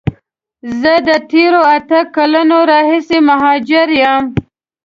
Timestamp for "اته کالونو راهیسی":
1.77-3.19